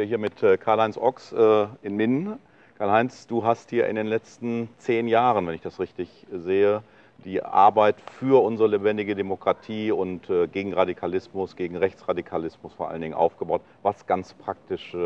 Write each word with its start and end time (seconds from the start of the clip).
stehe 0.00 0.08
hier 0.08 0.18
mit 0.18 0.42
äh, 0.42 0.56
Karl-Heinz 0.56 0.96
Ochs 0.96 1.30
äh, 1.30 1.66
in 1.82 1.94
Minden. 1.94 2.38
Karl-Heinz, 2.78 3.26
du 3.26 3.44
hast 3.44 3.68
hier 3.68 3.86
in 3.86 3.96
den 3.96 4.06
letzten 4.06 4.70
zehn 4.78 5.08
Jahren, 5.08 5.46
wenn 5.46 5.54
ich 5.54 5.60
das 5.60 5.78
richtig 5.78 6.26
sehe, 6.32 6.82
die 7.26 7.42
Arbeit 7.42 7.96
für 8.18 8.42
unsere 8.42 8.70
lebendige 8.70 9.14
Demokratie 9.14 9.92
und 9.92 10.30
äh, 10.30 10.46
gegen 10.46 10.72
Radikalismus, 10.72 11.54
gegen 11.54 11.76
Rechtsradikalismus 11.76 12.72
vor 12.72 12.88
allen 12.88 13.02
Dingen 13.02 13.12
aufgebaut. 13.12 13.60
Was 13.82 14.06
ganz 14.06 14.32
praktisch 14.32 14.96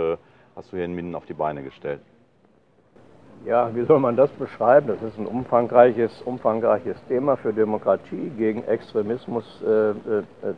hast 0.55 0.73
du 0.73 0.77
hier 0.77 0.85
in 0.85 0.95
Minden 0.95 1.17
auf 1.17 1.27
die 1.27 1.35
Beine 1.35 1.65
gestellt? 1.65 2.01
Ja, 3.45 3.75
wie 3.75 3.85
soll 3.85 3.99
man 3.99 4.17
das 4.17 4.31
beschreiben? 4.31 4.87
Das 4.87 5.03
ist 5.03 5.19
ein 5.19 5.27
umfangreiches, 5.27 6.23
umfangreiches 6.23 6.97
Thema 7.09 7.37
für 7.37 7.53
Demokratie, 7.53 8.31
gegen 8.39 8.63
Extremismus 8.63 9.45
äh, 9.61 9.91
äh, 9.91 9.95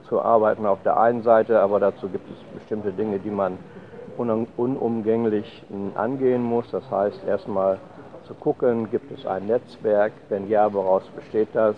zu 0.08 0.20
arbeiten 0.20 0.66
auf 0.66 0.82
der 0.82 1.00
einen 1.00 1.22
Seite, 1.22 1.58
aber 1.58 1.80
dazu 1.80 2.08
gibt 2.08 2.30
es 2.30 2.60
bestimmte 2.60 2.92
Dinge, 2.92 3.18
die 3.18 3.30
man 3.30 3.56
unumgänglich 4.18 5.62
angehen 5.94 6.42
muss. 6.42 6.70
Das 6.70 6.88
heißt, 6.90 7.20
erstmal 7.26 7.78
zu 8.26 8.34
gucken, 8.34 8.90
gibt 8.90 9.10
es 9.16 9.26
ein 9.26 9.46
Netzwerk? 9.46 10.12
Wenn 10.28 10.48
ja, 10.48 10.72
woraus 10.72 11.04
besteht 11.14 11.48
das? 11.54 11.76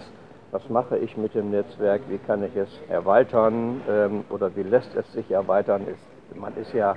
Was 0.51 0.67
mache 0.71 0.97
ich 0.97 1.17
mit 1.17 1.35
dem 1.35 1.51
Netzwerk? 1.51 2.03
Wie 2.09 2.19
kann 2.19 2.43
ich 2.43 2.57
es 2.57 2.69
erweitern? 2.89 3.83
Ähm, 3.89 4.25
oder 4.31 4.55
wie 4.57 4.63
lässt 4.63 4.95
es 4.95 5.11
sich 5.13 5.31
erweitern? 5.31 5.87
Man 6.35 6.57
ist 6.57 6.73
ja 6.73 6.95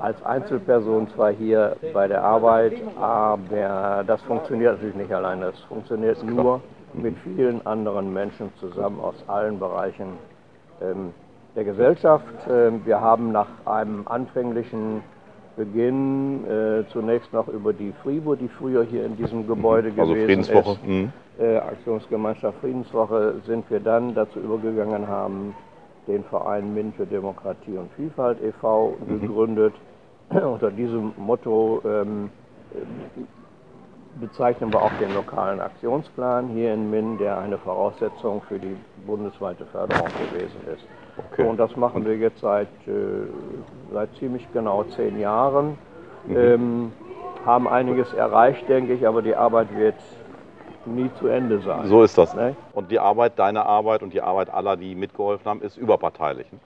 als 0.00 0.20
Einzelperson 0.24 1.08
zwar 1.10 1.30
hier 1.30 1.76
bei 1.92 2.06
der 2.08 2.22
Arbeit, 2.22 2.74
aber 3.00 4.04
das 4.06 4.22
funktioniert 4.22 4.74
natürlich 4.74 4.94
nicht 4.94 5.12
alleine. 5.12 5.46
Das 5.46 5.60
funktioniert 5.62 6.22
nur 6.22 6.60
mit 6.92 7.16
vielen 7.18 7.64
anderen 7.66 8.12
Menschen 8.12 8.52
zusammen 8.60 9.00
aus 9.00 9.16
allen 9.26 9.58
Bereichen 9.58 10.18
ähm, 10.80 11.12
der 11.54 11.64
Gesellschaft. 11.64 12.26
Ähm, 12.48 12.82
wir 12.84 13.00
haben 13.00 13.32
nach 13.32 13.48
einem 13.64 14.06
anfänglichen 14.06 15.02
Beginn 15.56 16.46
äh, 16.46 16.84
zunächst 16.92 17.32
noch 17.32 17.48
über 17.48 17.72
die 17.72 17.92
FRIBO, 18.02 18.36
die 18.36 18.48
früher 18.48 18.84
hier 18.84 19.04
in 19.04 19.16
diesem 19.16 19.46
Gebäude 19.46 19.90
mhm. 19.90 20.00
also 20.00 20.14
gewesen 20.14 20.26
Friedenswoche. 20.26 20.72
ist, 20.72 20.86
mhm. 20.86 21.12
äh, 21.38 21.56
Aktionsgemeinschaft 21.58 22.58
Friedenswoche, 22.60 23.34
sind 23.46 23.70
wir 23.70 23.80
dann 23.80 24.14
dazu 24.14 24.40
übergegangen 24.40 25.06
haben, 25.06 25.54
den 26.08 26.24
Verein 26.24 26.74
MINT 26.74 26.96
für 26.96 27.06
Demokratie 27.06 27.76
und 27.76 27.90
Vielfalt 27.96 28.42
e.V. 28.42 28.96
Mhm. 29.06 29.20
gegründet. 29.20 29.74
Unter 30.30 30.70
diesem 30.70 31.12
Motto 31.18 31.82
ähm, 31.84 32.30
bezeichnen 34.20 34.72
wir 34.72 34.82
auch 34.82 34.92
den 35.00 35.14
lokalen 35.14 35.60
Aktionsplan 35.60 36.48
hier 36.48 36.74
in 36.74 36.90
Minn, 36.90 37.18
der 37.18 37.38
eine 37.38 37.58
Voraussetzung 37.58 38.42
für 38.48 38.58
die 38.58 38.76
bundesweite 39.06 39.64
Förderung 39.66 40.08
gewesen 40.30 40.60
ist. 40.72 40.84
Okay. 41.30 41.46
Und 41.46 41.58
das 41.58 41.76
machen 41.76 42.04
wir 42.04 42.16
jetzt 42.16 42.40
seit, 42.40 42.68
äh, 42.86 43.26
seit 43.92 44.14
ziemlich 44.16 44.46
genau 44.52 44.84
zehn 44.84 45.18
Jahren. 45.18 45.78
Mhm. 46.26 46.36
Ähm, 46.36 46.92
haben 47.44 47.68
einiges 47.68 48.12
erreicht, 48.12 48.68
denke 48.68 48.92
ich, 48.92 49.06
aber 49.06 49.22
die 49.22 49.34
Arbeit 49.34 49.74
wird 49.76 49.96
nie 50.84 51.10
zu 51.18 51.26
Ende 51.26 51.60
sein. 51.60 51.86
So 51.86 52.02
ist 52.02 52.16
das. 52.16 52.34
Ne? 52.34 52.56
Und 52.72 52.90
die 52.90 52.98
Arbeit, 52.98 53.38
deine 53.38 53.66
Arbeit 53.66 54.02
und 54.02 54.12
die 54.12 54.22
Arbeit 54.22 54.52
aller, 54.52 54.76
die 54.76 54.94
mitgeholfen 54.94 55.46
haben, 55.46 55.62
ist 55.62 55.76
überparteilich. 55.76 56.46
Ne? 56.52 56.58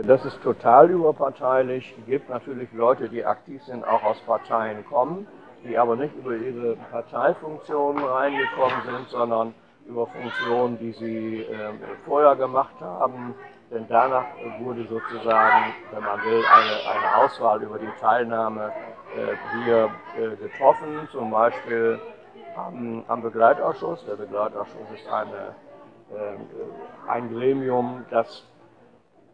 Äh, 0.00 0.02
das 0.02 0.24
ist 0.24 0.42
total 0.42 0.90
überparteilich. 0.90 1.94
Es 1.98 2.06
gibt 2.06 2.28
natürlich 2.30 2.72
Leute, 2.72 3.08
die 3.08 3.24
aktiv 3.24 3.62
sind, 3.64 3.86
auch 3.86 4.02
aus 4.02 4.20
Parteien 4.20 4.84
kommen, 4.86 5.26
die 5.64 5.76
aber 5.76 5.96
nicht 5.96 6.14
über 6.16 6.34
ihre 6.34 6.76
Parteifunktionen 6.90 8.02
reingekommen 8.02 8.82
sind, 8.84 9.08
sondern 9.08 9.54
über 9.86 10.06
Funktionen, 10.06 10.78
die 10.78 10.92
sie 10.92 11.42
äh, 11.42 11.72
vorher 12.04 12.36
gemacht 12.36 12.74
haben. 12.80 13.34
Denn 13.70 13.86
danach 13.88 14.24
wurde 14.60 14.84
sozusagen, 14.84 15.72
wenn 15.92 16.02
man 16.02 16.24
will, 16.24 16.42
eine, 16.44 16.98
eine 16.98 17.16
Auswahl 17.24 17.62
über 17.62 17.78
die 17.78 17.90
Teilnahme 18.00 18.72
äh, 19.16 19.64
hier 19.64 19.90
äh, 20.18 20.36
getroffen. 20.36 21.08
Zum 21.12 21.30
Beispiel 21.30 22.00
am, 22.56 23.04
am 23.06 23.22
Begleitausschuss. 23.22 24.04
Der 24.06 24.16
Begleitausschuss 24.16 24.90
ist 24.94 25.08
eine, 25.08 25.54
äh, 26.10 27.08
ein 27.08 27.32
Gremium, 27.32 28.04
das 28.10 28.44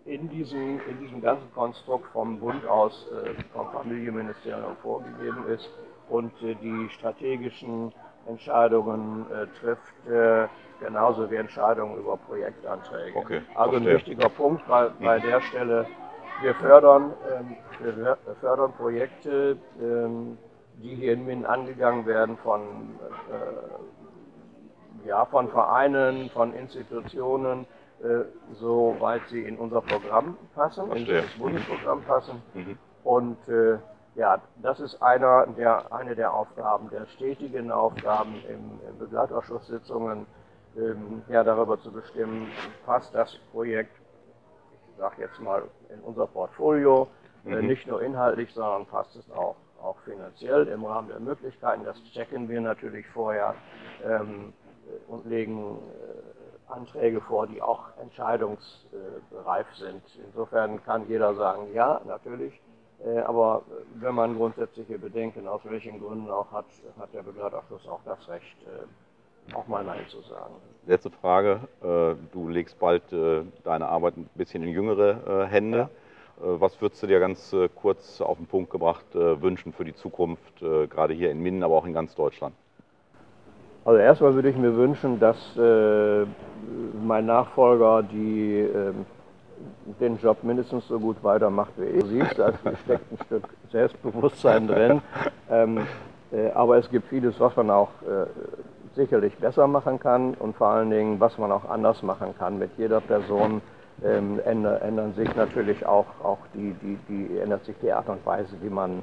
in 0.05 0.29
diesem, 0.29 0.81
in 0.87 1.01
diesem 1.01 1.23
ganzen 1.23 1.53
Konstrukt 1.55 2.07
vom 2.13 2.39
Bund 2.39 2.67
aus, 2.67 3.09
äh, 3.11 3.43
vom 3.55 3.71
Familienministerium 3.73 4.77
vorgegeben 4.83 5.47
ist 5.49 5.71
und 6.09 6.33
äh, 6.43 6.55
die 6.55 6.89
strategischen 6.91 7.93
Entscheidungen 8.27 9.27
äh, 9.31 9.47
trifft, 9.61 10.07
äh, 10.07 10.47
genauso 10.81 11.31
wie 11.31 11.37
Entscheidungen 11.37 11.97
über 11.99 12.17
Projektanträge. 12.17 13.19
Okay, 13.19 13.43
also 13.55 13.77
ein 13.77 13.87
wichtiger 13.87 14.29
Punkt 14.29 14.67
bei, 14.67 14.91
bei 15.01 15.19
der 15.19 15.41
Stelle, 15.41 15.87
wir 16.41 16.55
fördern, 16.55 17.15
ähm, 17.35 17.57
wir 17.81 18.19
fördern 18.41 18.73
Projekte, 18.73 19.57
ähm, 19.81 20.39
die 20.83 20.95
hier 20.95 21.15
in 21.15 21.25
Minden 21.25 21.47
angegangen 21.47 22.05
werden 22.05 22.37
von, 22.37 22.99
ja, 25.07 25.25
von 25.25 25.49
Vereinen, 25.49 26.29
von 26.29 26.53
Institutionen, 26.53 27.67
soweit 28.53 29.23
sie 29.29 29.43
in 29.43 29.57
unser 29.57 29.81
Programm 29.81 30.37
passen, 30.55 30.93
in 30.93 31.07
das 31.07 31.33
Bundesprogramm 31.39 32.03
passen. 32.03 32.43
Mhm. 32.53 32.79
Und 33.05 33.49
äh, 33.49 33.79
ja, 34.17 34.41
das 34.57 34.81
ist 34.81 35.01
einer 35.03 35.47
der, 35.47 35.93
eine 35.93 36.15
der 36.17 36.33
Aufgaben, 36.33 36.91
der 36.91 37.07
stetigen 37.07 37.71
Aufgaben 37.71 38.43
in, 38.49 38.81
in 38.89 38.99
Begleitausschusssitzungen, 38.99 40.27
ähm, 40.77 41.23
ja, 41.29 41.45
darüber 41.45 41.79
zu 41.81 41.93
bestimmen, 41.93 42.51
passt 42.85 43.15
das 43.15 43.39
Projekt, 43.53 43.95
ich 44.73 44.97
sage 44.99 45.23
jetzt 45.23 45.39
mal, 45.41 45.63
in 45.91 46.01
unser 46.01 46.27
Portfolio, 46.27 47.09
äh, 47.45 47.61
mhm. 47.61 47.67
nicht 47.67 47.87
nur 47.87 48.03
inhaltlich, 48.03 48.53
sondern 48.53 48.87
passt 48.87 49.15
es 49.17 49.31
auch 49.31 49.57
auch 49.83 49.99
finanziell 50.01 50.67
im 50.69 50.85
Rahmen 50.85 51.09
der 51.09 51.21
Möglichkeiten. 51.21 51.85
Das 51.85 52.03
checken 52.13 52.49
wir 52.49 52.61
natürlich 52.61 53.07
vorher 53.09 53.55
ähm, 54.05 54.53
und 55.09 55.27
legen 55.27 55.79
äh, 55.79 56.73
Anträge 56.73 57.21
vor, 57.21 57.47
die 57.47 57.63
auch 57.63 57.85
entscheidungsreif 57.99 59.67
sind. 59.77 60.03
Insofern 60.27 60.83
kann 60.85 61.09
jeder 61.09 61.35
sagen, 61.35 61.73
ja, 61.73 62.01
natürlich. 62.05 62.61
Äh, 63.05 63.21
aber 63.21 63.63
wenn 64.01 64.15
man 64.15 64.37
grundsätzliche 64.37 64.99
Bedenken 64.99 65.47
aus 65.47 65.61
welchen 65.65 66.01
Gründen 66.01 66.31
auch 66.31 66.51
hat, 66.53 66.67
hat 66.99 67.13
der 67.13 67.23
Begleitausschuss 67.23 67.87
auch 67.89 68.01
das 68.05 68.29
Recht, 68.29 68.57
äh, 68.67 69.55
auch 69.55 69.67
mal 69.67 69.85
Nein 69.85 70.07
zu 70.09 70.21
sagen. 70.23 70.55
Letzte 70.87 71.11
Frage. 71.11 71.61
Äh, 71.83 72.15
du 72.33 72.49
legst 72.49 72.79
bald 72.79 73.03
deine 73.65 73.89
Arbeit 73.89 74.17
ein 74.17 74.29
bisschen 74.35 74.63
in 74.63 74.71
jüngere 74.71 75.47
Hände. 75.47 75.79
Ja. 75.79 75.89
Was 76.39 76.79
würdest 76.83 77.03
du 77.03 77.07
dir 77.07 77.19
ganz 77.19 77.55
kurz 77.77 78.21
auf 78.21 78.37
den 78.37 78.47
Punkt 78.47 78.71
gebracht 78.71 79.07
wünschen 79.15 79.73
für 79.73 79.87
die 79.87 79.95
Zukunft, 79.95 80.61
gerade 80.61 81.15
hier 81.15 81.31
in 81.31 81.41
Minden, 81.41 81.63
aber 81.63 81.77
auch 81.77 81.87
in 81.87 81.95
ganz 81.95 82.15
Deutschland? 82.15 82.55
Also 83.87 83.99
erstmal 83.99 84.35
würde 84.35 84.51
ich 84.51 84.57
mir 84.57 84.77
wünschen, 84.77 85.19
dass 85.19 85.57
mein 85.57 87.25
Nachfolger 87.25 88.03
die, 88.03 88.59
ähm, 88.59 89.07
den 90.01 90.19
Job 90.19 90.43
mindestens 90.43 90.87
so 90.89 90.99
gut 90.99 91.17
weitermacht 91.23 91.73
wie 91.77 91.85
ich. 91.85 92.03
Du 92.03 92.07
siehst, 92.09 92.39
da 92.39 92.53
steckt 92.85 93.13
ein 93.13 93.19
Stück 93.27 93.49
Selbstbewusstsein 93.71 94.67
drin. 94.67 95.03
Ähm, 95.51 95.87
aber 96.55 96.79
es 96.79 96.91
gibt 96.91 97.09
vieles, 97.09 97.39
was 97.39 97.55
man 97.55 97.71
auch 97.71 97.89
sicherlich 98.97 99.37
besser 99.37 99.67
machen 99.69 100.01
kann 100.01 100.35
und 100.35 100.57
vor 100.57 100.69
allen 100.69 100.91
Dingen, 100.91 101.21
was 101.21 101.39
man 101.39 101.53
auch 101.53 101.69
anders 101.69 102.03
machen 102.03 102.35
kann 102.37 102.59
mit 102.59 102.71
jeder 102.77 103.01
Person 103.01 103.63
ähm, 104.05 104.41
ändern 104.45 105.15
sich 105.15 105.35
natürlich 105.37 105.87
auch, 105.87 106.07
auch 106.23 106.39
die, 106.55 106.75
die, 106.83 106.99
die, 107.09 107.39
ändert 107.39 107.65
sich 107.65 107.77
die 107.81 107.93
Art 107.93 108.09
und 108.09 108.25
Weise, 108.27 108.51
wie 108.61 108.69
man, 108.69 108.99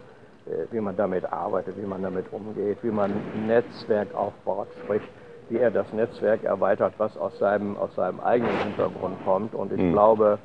äh, 0.45 0.71
wie 0.71 0.79
man 0.79 0.95
damit 0.95 1.31
arbeitet, 1.31 1.75
wie 1.77 1.85
man 1.85 2.03
damit 2.03 2.31
umgeht, 2.31 2.77
wie 2.83 2.91
man 2.91 3.11
ein 3.11 3.47
Netzwerk 3.47 4.13
aufbaut, 4.13 4.67
sprich, 4.83 5.01
wie 5.49 5.57
er 5.57 5.71
das 5.71 5.91
Netzwerk 5.93 6.43
erweitert, 6.43 6.93
was 6.97 7.17
aus 7.17 7.37
seinem, 7.39 7.77
aus 7.77 7.93
seinem 7.95 8.19
eigenen 8.19 8.55
Hintergrund 8.59 9.17
kommt. 9.25 9.55
Und 9.55 9.71
ich 9.71 9.81
mhm. 9.81 9.93
glaube, 9.93 10.37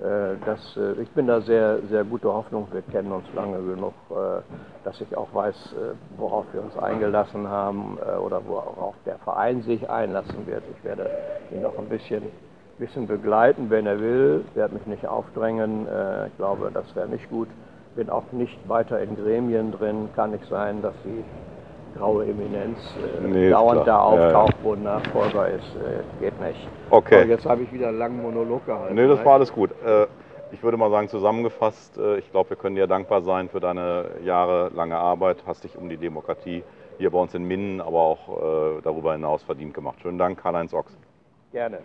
äh, 0.00 0.36
dass, 0.44 0.76
äh, 0.76 1.00
ich 1.00 1.08
bin 1.10 1.28
da 1.28 1.40
sehr, 1.40 1.78
sehr 1.88 2.02
gute 2.04 2.32
Hoffnung. 2.32 2.66
Wir 2.72 2.82
kennen 2.82 3.12
uns 3.12 3.24
lange 3.32 3.58
genug, 3.58 3.94
äh, 4.10 4.40
dass 4.84 5.00
ich 5.00 5.16
auch 5.16 5.32
weiß, 5.32 5.74
worauf 6.18 6.44
wir 6.52 6.62
uns 6.62 6.76
eingelassen 6.76 7.48
haben 7.48 7.96
oder 8.22 8.42
worauf 8.46 8.94
der 9.06 9.16
Verein 9.20 9.62
sich 9.62 9.88
einlassen 9.88 10.46
wird. 10.46 10.62
Ich 10.76 10.84
werde 10.84 11.08
ihn 11.50 11.62
noch 11.62 11.78
ein 11.78 11.88
bisschen 11.88 12.22
bisschen 12.78 13.06
begleiten, 13.06 13.70
wenn 13.70 13.86
er 13.86 13.98
will. 13.98 14.44
Ich 14.46 14.56
werde 14.56 14.74
mich 14.74 14.84
nicht 14.84 15.06
aufdrängen. 15.06 15.86
Ich 16.26 16.36
glaube, 16.36 16.70
das 16.74 16.84
wäre 16.94 17.08
nicht 17.08 17.30
gut. 17.30 17.48
Bin 17.96 18.10
auch 18.10 18.30
nicht 18.32 18.68
weiter 18.68 19.00
in 19.00 19.16
Gremien 19.16 19.72
drin. 19.72 20.10
Kann 20.14 20.32
nicht 20.32 20.46
sein, 20.50 20.82
dass 20.82 20.92
die 21.02 21.24
graue 21.96 22.24
Eminenz 22.26 22.78
äh, 22.96 23.26
nee, 23.26 23.50
dauernd 23.50 23.86
da 23.86 24.00
auftaucht, 24.00 24.52
ja, 24.52 24.58
ja. 24.58 24.64
wo 24.64 24.72
ein 24.72 24.82
Nachfolger 24.82 25.48
ist. 25.48 25.76
Äh, 25.76 26.20
geht 26.20 26.40
nicht. 26.40 26.68
Okay. 26.90 27.22
Aber 27.22 27.30
jetzt 27.30 27.46
habe 27.46 27.62
ich 27.62 27.72
wieder 27.72 27.88
einen 27.88 27.98
langen 27.98 28.22
Monolog 28.22 28.66
gehalten. 28.66 28.94
Nee, 28.94 29.06
das 29.06 29.18
ne? 29.18 29.24
war 29.24 29.34
alles 29.34 29.52
gut. 29.52 29.70
Ich 30.52 30.62
würde 30.62 30.76
mal 30.76 30.90
sagen, 30.90 31.08
zusammengefasst, 31.08 31.98
ich 32.18 32.30
glaube, 32.30 32.50
wir 32.50 32.56
können 32.56 32.76
dir 32.76 32.86
dankbar 32.86 33.22
sein 33.22 33.48
für 33.48 33.58
deine 33.58 34.04
jahrelange 34.22 34.96
Arbeit. 34.96 35.38
Hast 35.46 35.64
dich 35.64 35.76
um 35.76 35.88
die 35.88 35.96
Demokratie 35.96 36.62
hier 36.98 37.10
bei 37.10 37.18
uns 37.18 37.34
in 37.34 37.42
Minden, 37.42 37.80
aber 37.80 37.98
auch 37.98 38.80
darüber 38.82 39.14
hinaus 39.14 39.42
verdient 39.42 39.74
gemacht. 39.74 39.98
Schönen 40.00 40.18
Dank, 40.18 40.40
Karl-Heinz 40.40 40.72
Ochs. 40.72 40.96
Gerne. 41.50 41.78